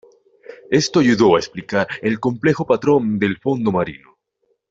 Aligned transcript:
Esto 0.71 0.99
ayudó 0.99 1.35
a 1.35 1.39
explicar 1.39 1.85
el 2.01 2.19
complejo 2.19 2.65
patrón 2.65 3.19
del 3.19 3.37
fondo 3.37 3.71
marino. 3.71 4.17